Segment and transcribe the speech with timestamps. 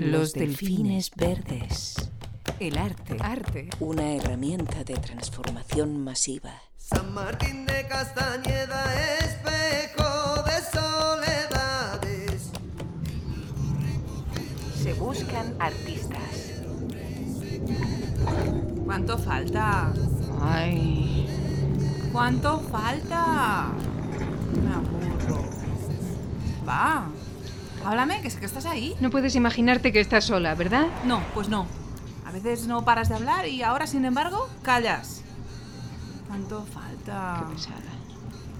[0.00, 1.96] Los delfines verdes.
[2.60, 3.16] El arte.
[3.20, 3.68] Arte.
[3.80, 6.52] Una herramienta de transformación masiva.
[6.76, 8.84] San Martín de Castañeda,
[9.18, 12.50] espejo de soledades.
[14.80, 16.62] Se buscan artistas.
[18.84, 19.92] ¿Cuánto falta?
[20.40, 21.26] Ay.
[22.12, 23.72] ¿Cuánto falta?
[24.62, 25.44] Me aburro.
[26.66, 27.10] Va.
[27.84, 28.94] Háblame, que sé que estás ahí.
[29.00, 30.86] No puedes imaginarte que estás sola, ¿verdad?
[31.04, 31.66] No, pues no.
[32.26, 35.22] A veces no paras de hablar y ahora, sin embargo, callas.
[36.26, 37.46] ¿Cuánto falta?
[37.48, 37.76] Qué pesada.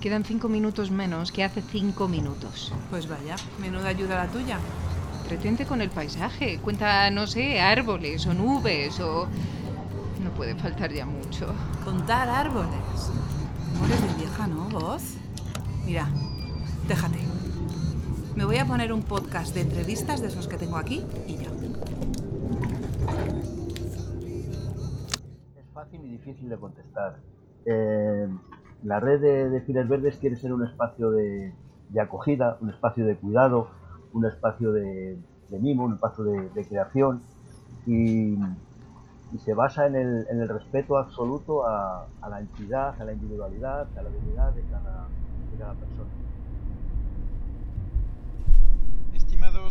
[0.00, 2.72] Quedan cinco minutos menos que hace cinco minutos.
[2.90, 4.58] Pues vaya, menuda ayuda la tuya.
[5.26, 6.60] Pretende con el paisaje.
[6.60, 9.26] Cuenta, no sé, árboles o nubes o...
[10.22, 11.52] No puede faltar ya mucho.
[11.84, 12.70] Contar árboles.
[13.84, 15.02] Eres de vieja, ¿no, vos?
[15.84, 16.08] Mira,
[16.86, 17.25] déjate.
[18.36, 21.48] Me voy a poner un podcast de entrevistas de esos que tengo aquí y ya.
[25.58, 27.16] Es fácil y difícil de contestar.
[27.64, 28.28] Eh,
[28.82, 31.54] la red de, de Files Verdes quiere ser un espacio de,
[31.98, 33.68] acogida, un espacio de cuidado,
[34.12, 35.16] un espacio de,
[35.48, 37.22] mimo, un espacio de, creación
[37.86, 38.36] y,
[39.38, 44.52] se basa en el, respeto absoluto a, la entidad, a la individualidad, a la dignidad
[44.52, 46.25] de cada persona.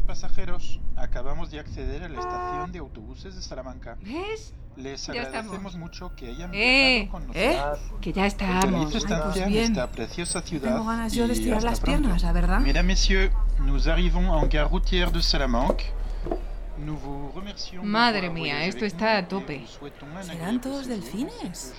[0.00, 3.96] Estimados pasajeros, acabamos de acceder a la estación de autobuses de Salamanca.
[4.02, 4.54] ¿Ves?
[4.76, 5.76] Les Ya agradecemos estamos.
[5.76, 7.56] mucho que hayan Eh, viajado con ¿eh?
[7.56, 8.00] nosotros.
[8.00, 8.94] Que ya estamos.
[8.94, 9.64] estancia pues en bien.
[9.72, 10.72] esta preciosa ciudad.
[10.72, 12.00] Tengo ganas yo de estirar las pronto.
[12.00, 12.60] piernas, la verdad.
[12.60, 15.84] Mesdames, Messieurs, nous arrivons en gare routière de Salamanque.
[16.78, 19.66] Nous vous remercions Madre mía, esto está a tope.
[20.22, 21.74] ¿Serán todos delfines?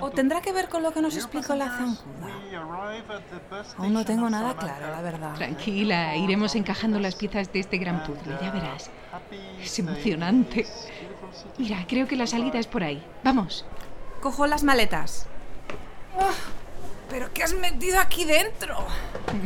[0.00, 2.28] ¿O tendrá que ver con lo que nos explicó la zancuda?
[3.78, 5.34] Aún no tengo of nada claro, la verdad.
[5.34, 8.90] Tranquila, iremos encajando las piezas de este gran puzzle, ya verás.
[9.62, 10.66] Es emocionante.
[11.58, 13.04] Mira, creo que la salida es por ahí.
[13.22, 13.64] Vamos.
[14.20, 15.26] Cojo las maletas.
[16.18, 16.32] Ah,
[17.08, 18.76] ¿Pero qué has metido aquí dentro?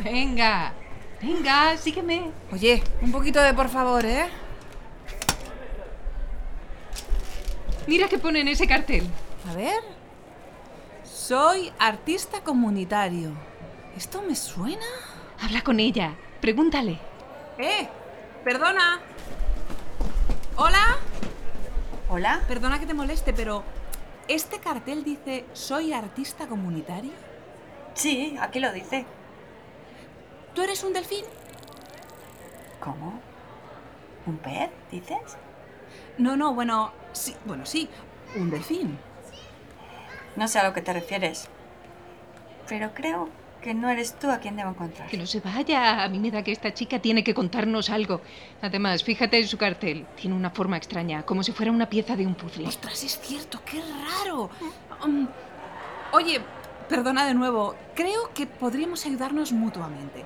[0.05, 0.73] Venga.
[1.21, 2.31] Venga, sígueme.
[2.53, 4.27] Oye, un poquito de por favor, ¿eh?
[7.87, 9.07] Mira qué pone en ese cartel.
[9.49, 10.03] A ver.
[11.27, 13.33] Soy artista comunitario.
[13.97, 14.85] ¿Esto me suena?
[15.41, 16.15] Habla con ella.
[16.43, 16.99] Pregúntale.
[17.57, 17.89] ¡Eh!
[18.45, 19.01] ¡Perdona!
[20.57, 20.99] ¿Hola?
[22.11, 22.43] Hola.
[22.47, 23.63] Perdona que te moleste, pero
[24.29, 27.13] ¿este cartel dice soy artista comunitario?
[27.95, 29.07] Sí, aquí lo dice.
[30.55, 31.25] ¿Tú eres un delfín?
[32.81, 33.19] ¿Cómo?
[34.27, 35.39] ¿Un pez, dices?
[36.19, 37.89] No, no, bueno, sí, bueno, sí,
[38.37, 38.99] un delfín.
[40.37, 41.49] No sé a lo que te refieres.
[42.69, 43.28] Pero creo
[43.62, 45.09] que no eres tú a quien debo encontrar.
[45.09, 46.03] Que no se vaya.
[46.03, 48.21] A mí me da que esta chica tiene que contarnos algo.
[48.61, 50.06] Además, fíjate en su cartel.
[50.17, 52.69] Tiene una forma extraña, como si fuera una pieza de un puzzle.
[52.69, 54.50] Ostras, es cierto, qué raro.
[55.03, 55.28] Um,
[56.12, 56.41] oye,
[56.89, 60.25] perdona de nuevo, creo que podríamos ayudarnos mutuamente.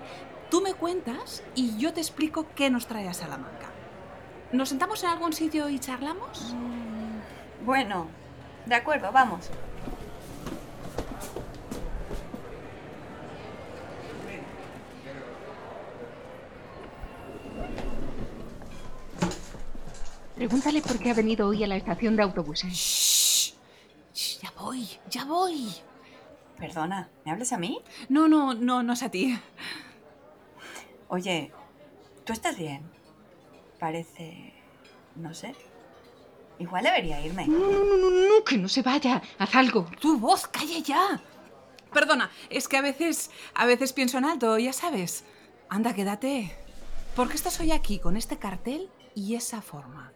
[0.50, 3.69] Tú me cuentas y yo te explico qué nos trae a Salamanca.
[4.50, 6.54] ¿Nos sentamos en algún sitio y charlamos?
[7.64, 8.06] Bueno,
[8.66, 9.50] de acuerdo, vamos.
[20.38, 22.72] Pregúntale por qué ha venido hoy a la estación de autobuses.
[22.72, 23.54] Shh,
[24.15, 25.69] shh, ya voy, ya voy.
[26.56, 27.81] Perdona, ¿me hablas a mí?
[28.09, 29.37] No, no, no, no es a ti.
[31.09, 31.50] Oye,
[32.25, 32.88] ¿tú estás bien?
[33.81, 34.54] Parece...
[35.16, 35.56] no sé.
[36.60, 37.49] Igual debería irme.
[37.49, 39.20] No, no, no, no, no, que no se vaya.
[39.41, 39.91] Haz algo.
[40.00, 41.20] Tu voz, calla ya.
[41.93, 45.25] Perdona, es que a veces, a veces pienso en alto, ya sabes.
[45.69, 46.56] Anda, quédate.
[47.16, 50.12] ¿Por qué estás hoy aquí con este cartel y esa forma?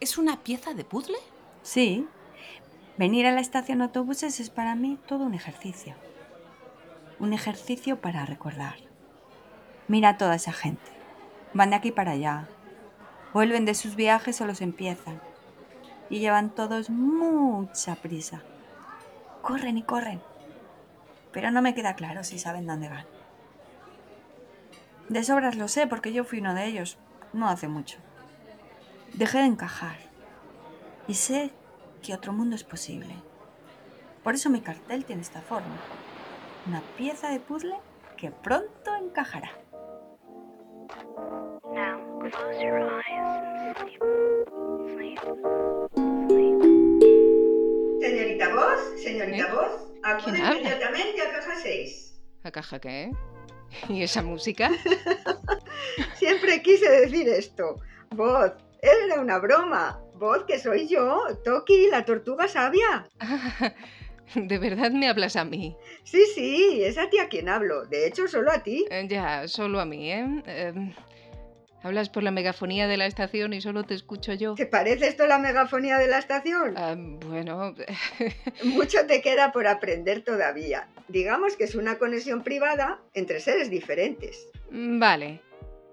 [0.00, 1.16] ¿Es una pieza de puzzle?
[1.62, 2.06] Sí.
[2.98, 5.94] Venir a la estación de autobuses es para mí todo un ejercicio.
[7.18, 8.76] Un ejercicio para recordar.
[9.88, 10.90] Mira a toda esa gente.
[11.52, 12.48] Van de aquí para allá.
[13.32, 15.20] Vuelven de sus viajes o los empiezan.
[16.10, 18.42] Y llevan todos mucha prisa.
[19.42, 20.20] Corren y corren.
[21.32, 23.06] Pero no me queda claro si saben dónde van.
[25.08, 26.98] De sobras lo sé porque yo fui uno de ellos,
[27.32, 27.98] no hace mucho.
[29.14, 29.96] Dejé de encajar.
[31.06, 31.52] Y sé
[32.02, 33.14] que otro mundo es posible.
[34.24, 35.76] Por eso mi cartel tiene esta forma.
[36.66, 37.76] Una pieza de puzzle
[38.16, 39.52] que pronto encajará.
[41.72, 44.00] Now close your eyes and sleep.
[44.94, 45.20] Sleep.
[46.26, 46.58] Sleep.
[48.00, 49.52] Señorita Voz, señorita ¿Eh?
[49.52, 52.20] Voz, acude inmediatamente a caja 6.
[52.42, 53.12] ¿A caja qué?
[53.88, 54.72] ¿Y esa música?
[56.16, 57.76] Siempre quise decir esto.
[58.10, 58.52] Voz,
[58.84, 60.00] era una broma.
[60.14, 63.06] Voz, que soy yo, Toki, la tortuga sabia.
[64.34, 65.76] ¿De verdad me hablas a mí?
[66.04, 67.84] Sí, sí, es a ti a quien hablo.
[67.86, 68.84] De hecho, solo a ti.
[68.90, 70.26] Eh, ya, solo a mí, ¿eh?
[70.46, 70.92] Em,
[71.82, 74.54] hablas por la megafonía de la estación y solo te escucho yo.
[74.54, 76.74] ¿Te parece esto la megafonía de la estación?
[76.76, 77.74] Ah, bueno,
[78.64, 80.88] Mucho te queda por aprender todavía.
[81.08, 84.48] Digamos que es una conexión privada entre seres diferentes.
[84.70, 85.40] vale.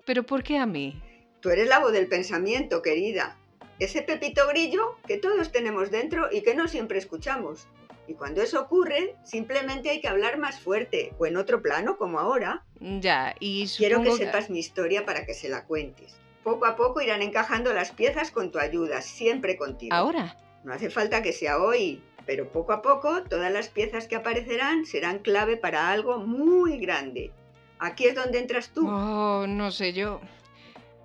[0.06, 1.00] ¿Pero por qué a mí?
[1.42, 3.36] Tú eres la voz del pensamiento, querida.
[3.80, 7.68] Ese pepito grillo que todos tenemos dentro y que no siempre escuchamos.
[8.08, 12.20] Y cuando eso ocurre, simplemente hay que hablar más fuerte o en otro plano como
[12.20, 12.64] ahora.
[12.80, 16.16] Ya, y Quiero que supongo sepas mi historia para que se la cuentes.
[16.44, 19.96] Poco a poco irán encajando las piezas con tu ayuda, siempre contigo.
[19.96, 20.38] ¿Ahora?
[20.64, 24.86] No hace falta que sea hoy, pero poco a poco todas las piezas que aparecerán
[24.86, 27.32] serán clave para algo muy grande.
[27.80, 28.88] Aquí es donde entras tú.
[28.88, 30.22] Oh, no sé yo.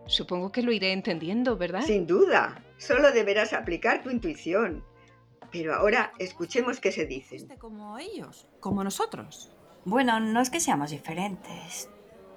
[0.06, 1.82] Supongo que lo iré entendiendo, ¿verdad?
[1.82, 4.84] Sin duda, solo deberás aplicar tu intuición.
[5.50, 7.38] Pero ahora escuchemos qué se dicen.
[7.38, 9.52] Este como ellos, como nosotros.
[9.84, 11.88] Bueno, no es que seamos diferentes.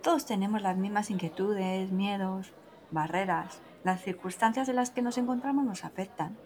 [0.02, 2.54] Todos tenemos las mismas inquietudes, miedos,
[2.92, 3.62] barreras.
[3.84, 6.38] Las circunstancias en las que nos encontramos nos afectan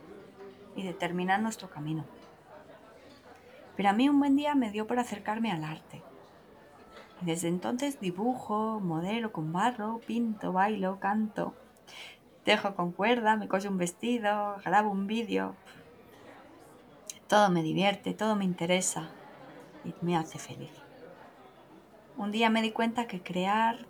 [0.75, 2.05] y determinan nuestro camino.
[3.75, 6.01] Pero a mí un buen día me dio por acercarme al arte.
[7.21, 11.53] Desde entonces dibujo, modelo con barro, pinto, bailo, canto.
[12.43, 15.55] Tejo con cuerda, me coso un vestido, grabo un vídeo.
[17.27, 19.09] Todo me divierte, todo me interesa
[19.85, 20.71] y me hace feliz.
[22.17, 23.87] Un día me di cuenta que crear,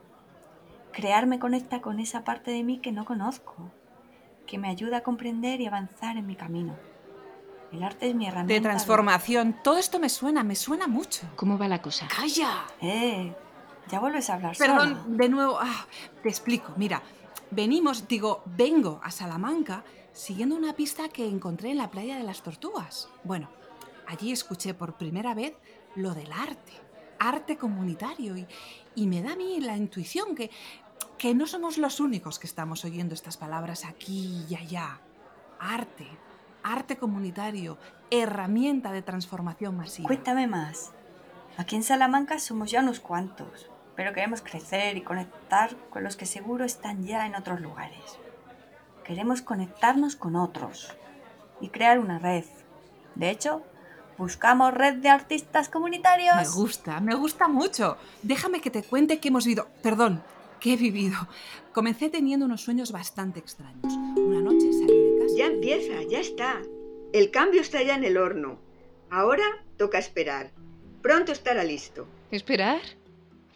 [0.91, 3.55] crear me conecta con esa parte de mí que no conozco,
[4.45, 6.75] que me ayuda a comprender y avanzar en mi camino.
[7.73, 8.53] El arte es mi herramienta.
[8.53, 9.57] De transformación.
[9.63, 11.27] Todo esto me suena, me suena mucho.
[11.35, 12.07] ¿Cómo va la cosa?
[12.07, 12.65] ¡Calla!
[12.79, 13.35] Eh,
[13.89, 15.17] ya vuelves a hablar Perdón, sola.
[15.17, 15.87] de nuevo, ah,
[16.21, 16.73] te explico.
[16.77, 17.01] Mira,
[17.49, 22.43] venimos, digo, vengo a Salamanca siguiendo una pista que encontré en la playa de las
[22.43, 23.09] Tortugas.
[23.23, 23.49] Bueno,
[24.07, 25.55] allí escuché por primera vez
[25.95, 26.73] lo del arte,
[27.17, 28.45] arte comunitario, y,
[28.93, 30.51] y me da a mí la intuición que,
[31.17, 34.99] que no somos los únicos que estamos oyendo estas palabras aquí y allá.
[35.59, 36.07] Arte,
[36.63, 37.77] arte comunitario,
[38.09, 40.07] herramienta de transformación masiva.
[40.07, 40.91] Cuéntame más.
[41.57, 46.25] Aquí en Salamanca somos ya unos cuantos, pero queremos crecer y conectar con los que
[46.25, 48.17] seguro están ya en otros lugares.
[49.03, 50.95] Queremos conectarnos con otros
[51.61, 52.45] y crear una red.
[53.15, 53.61] De hecho,
[54.17, 56.35] buscamos red de artistas comunitarios.
[56.35, 57.97] Me gusta, me gusta mucho.
[58.21, 59.67] Déjame que te cuente que hemos vivido.
[59.81, 60.23] Perdón,
[60.59, 61.17] que he vivido.
[61.73, 63.93] Comencé teniendo unos sueños bastante extraños.
[64.15, 64.92] Una noche salí.
[65.35, 66.61] Ya empieza, ya está.
[67.11, 68.59] El cambio está ya en el horno.
[69.09, 69.43] Ahora
[69.77, 70.51] toca esperar.
[71.01, 72.07] Pronto estará listo.
[72.29, 72.81] ¿Esperar?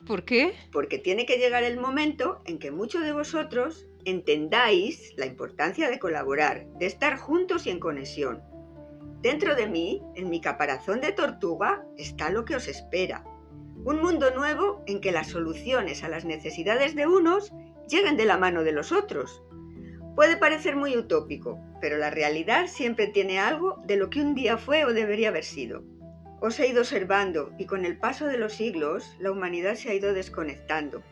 [0.08, 0.56] ¿Por qué?
[0.72, 6.00] Porque tiene que llegar el momento en que muchos de vosotros entendáis la importancia de
[6.00, 8.42] colaborar, de estar juntos y en conexión.
[9.22, 13.24] Dentro de mí, en mi caparazón de tortuga, está lo que os espera.
[13.84, 17.52] Un mundo nuevo en que las soluciones a las necesidades de unos
[17.88, 19.44] lleguen de la mano de los otros.
[20.18, 24.58] Puede parecer muy utópico, pero la realidad siempre tiene algo de lo que un día
[24.58, 25.84] fue o debería haber sido.
[26.42, 29.94] Os he ido observando y con el paso de los siglos la humanidad se ha
[29.94, 31.04] ido desconectando.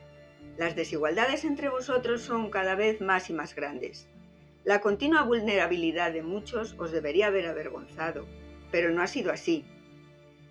[0.57, 4.07] Las desigualdades entre vosotros son cada vez más y más grandes.
[4.63, 8.25] La continua vulnerabilidad de muchos os debería haber avergonzado,
[8.71, 9.65] pero no ha sido así.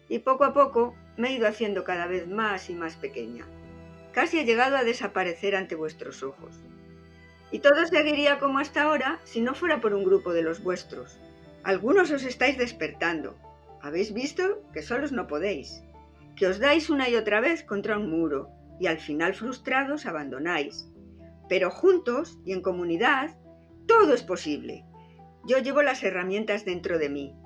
[0.08, 3.46] Y poco a poco me he ido haciendo cada vez más y más pequeña.
[4.12, 6.62] Casi he llegado a desaparecer ante vuestros ojos.
[7.54, 11.20] Y todo seguiría como hasta ahora si no fuera por un grupo de los vuestros.
[11.62, 13.38] Algunos os estáis despertando.
[13.80, 15.84] Habéis visto que solos no podéis,
[16.34, 20.90] que os dais una y otra vez contra un muro y al final frustrados abandonáis.
[21.48, 23.36] Pero juntos y en comunidad,
[23.86, 24.84] todo es posible.
[25.46, 27.36] Yo llevo las herramientas dentro de mí,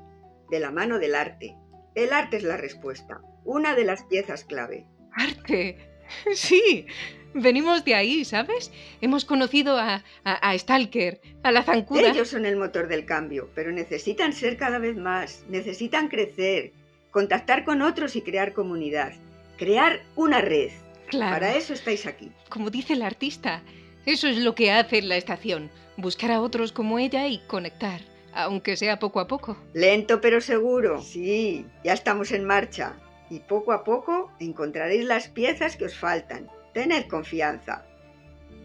[0.49, 1.55] de la mano del arte.
[1.95, 4.87] El arte es la respuesta, una de las piezas clave.
[5.13, 5.77] ¡Arte!
[6.33, 6.87] Sí,
[7.35, 8.73] venimos de ahí, ¿sabes?
[9.01, 12.11] Hemos conocido a, a, a Stalker, a la zancuda.
[12.11, 16.73] Ellos son el motor del cambio, pero necesitan ser cada vez más, necesitan crecer,
[17.11, 19.13] contactar con otros y crear comunidad,
[19.57, 20.71] crear una red.
[21.09, 21.37] Claro.
[21.37, 22.31] Para eso estáis aquí.
[22.51, 23.63] Como dice el artista,
[24.05, 28.03] eso es lo que hace la estación, buscar a otros como ella y conectar,
[28.35, 29.57] aunque sea poco a poco.
[29.73, 31.01] Lento pero seguro.
[31.01, 32.95] Sí, ya estamos en marcha.
[33.31, 36.49] Y poco a poco encontraréis las piezas que os faltan.
[36.73, 37.85] Tened confianza.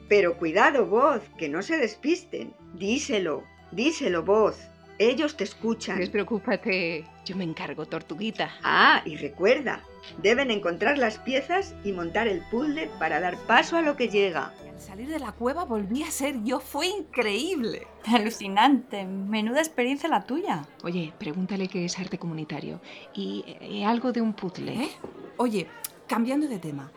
[0.10, 2.54] Pero cuidado, voz, que no se despisten.
[2.74, 4.58] Díselo, díselo, voz.
[5.00, 5.98] Ellos te escuchan.
[5.98, 8.52] Despreocúpate, yo me encargo, tortuguita.
[8.64, 9.82] Ah, y recuerda,
[10.22, 14.54] Deben encontrar las piezas y montar el puzzle para dar paso a lo que llega.
[14.70, 16.60] Al salir de la cueva volví a ser yo.
[16.60, 17.88] Fue increíble.
[18.06, 19.06] Alucinante.
[19.06, 20.66] Menuda experiencia la tuya.
[20.84, 22.82] Oye, pregúntale qué es arte comunitario.
[23.14, 24.74] Y eh, algo de un puzzle.
[24.74, 24.90] ¿Eh?
[25.38, 25.68] Oye,
[26.08, 26.92] cambiando de tema.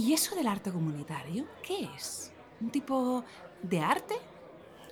[0.00, 1.44] ¿Y eso del arte comunitario?
[1.62, 2.32] ¿Qué es?
[2.58, 3.22] ¿Un tipo
[3.62, 4.14] de arte?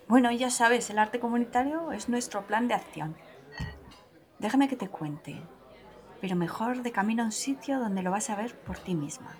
[0.07, 3.17] Bueno, ya sabes, el arte comunitario es nuestro plan de acción.
[4.39, 5.41] Déjame que te cuente,
[6.21, 9.35] pero mejor de camino a un sitio donde lo vas a ver por ti misma.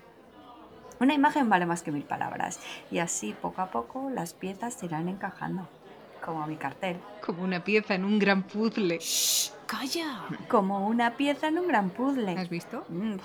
[0.99, 2.59] Una imagen vale más que mil palabras,
[2.89, 5.69] y así poco a poco las piezas se irán encajando,
[6.25, 6.99] como mi cartel.
[7.23, 8.97] Como una pieza en un gran puzzle.
[8.97, 9.51] ¡Shh!
[9.67, 10.23] ¡Calla!
[10.47, 12.35] Como una pieza en un gran puzzle.
[12.39, 12.85] ¿Has visto?
[12.89, 13.17] Mm,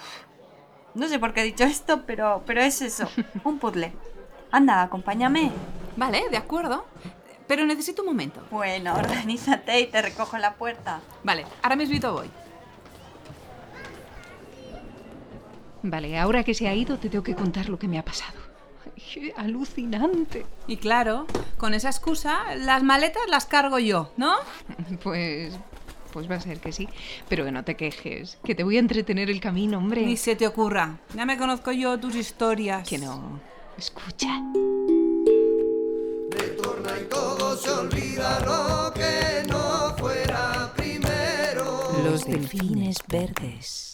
[0.95, 3.09] No sé por qué he dicho esto, pero, pero es eso,
[3.45, 3.93] un puzzle.
[4.51, 5.51] Anda, acompáñame.
[5.97, 6.87] Vale, de acuerdo.
[7.47, 8.41] Pero necesito un momento.
[8.51, 11.01] Bueno, organízate y te recojo en la puerta.
[11.23, 12.31] Vale, ahora mismo voy.
[15.83, 18.39] Vale, ahora que se ha ido te tengo que contar lo que me ha pasado.
[18.87, 20.47] Ay, qué alucinante.
[20.67, 21.27] Y claro,
[21.59, 24.37] con esa excusa, las maletas las cargo yo, ¿no?
[25.03, 25.59] Pues...
[26.14, 26.88] Pues va a ser que sí.
[27.28, 28.38] Pero que no te quejes.
[28.44, 30.06] Que te voy a entretener el camino, hombre.
[30.06, 31.00] Ni se te ocurra.
[31.12, 32.88] Ya me conozco yo tus historias.
[32.88, 33.40] Que no.
[33.76, 34.40] Escucha.
[36.30, 41.90] Retorna y todo se olvida lo que no fuera primero.
[42.04, 43.94] Los delfines verdes.